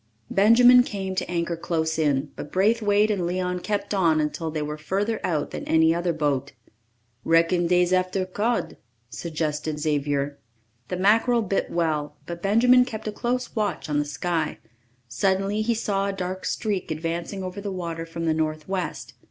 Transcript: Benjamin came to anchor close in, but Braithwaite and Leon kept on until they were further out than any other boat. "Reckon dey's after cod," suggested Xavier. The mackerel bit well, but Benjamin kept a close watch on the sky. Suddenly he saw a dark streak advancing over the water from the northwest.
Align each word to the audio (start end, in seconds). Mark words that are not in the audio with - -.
Benjamin 0.31 0.81
came 0.81 1.13
to 1.13 1.29
anchor 1.29 1.55
close 1.55 1.99
in, 1.99 2.31
but 2.35 2.51
Braithwaite 2.51 3.11
and 3.11 3.23
Leon 3.27 3.59
kept 3.59 3.93
on 3.93 4.19
until 4.19 4.49
they 4.49 4.63
were 4.63 4.75
further 4.79 5.19
out 5.23 5.51
than 5.51 5.63
any 5.65 5.93
other 5.93 6.11
boat. 6.11 6.53
"Reckon 7.23 7.67
dey's 7.67 7.93
after 7.93 8.25
cod," 8.25 8.77
suggested 9.11 9.77
Xavier. 9.79 10.39
The 10.87 10.97
mackerel 10.97 11.43
bit 11.43 11.69
well, 11.69 12.17
but 12.25 12.41
Benjamin 12.41 12.83
kept 12.83 13.07
a 13.07 13.11
close 13.11 13.55
watch 13.55 13.87
on 13.89 13.99
the 13.99 14.05
sky. 14.05 14.57
Suddenly 15.07 15.61
he 15.61 15.75
saw 15.75 16.07
a 16.07 16.13
dark 16.13 16.45
streak 16.45 16.89
advancing 16.89 17.43
over 17.43 17.61
the 17.61 17.71
water 17.71 18.07
from 18.07 18.25
the 18.25 18.33
northwest. 18.33 19.13